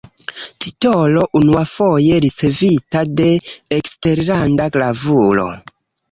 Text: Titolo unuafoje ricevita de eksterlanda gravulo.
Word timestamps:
Titolo 0.63 1.25
unuafoje 1.39 2.15
ricevita 2.23 3.03
de 3.19 3.27
eksterlanda 3.77 4.67
gravulo. 4.77 5.45